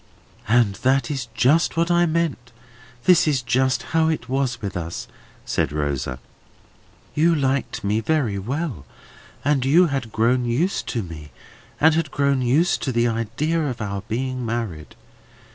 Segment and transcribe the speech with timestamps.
[0.47, 2.35] "And that is just what I mean;
[3.03, 5.07] that is just how it was with us,"
[5.45, 6.17] said Rosa.
[7.13, 8.87] "You liked me very well,
[9.45, 11.29] and you had grown used to me,
[11.79, 14.95] and had grown used to the idea of our being married.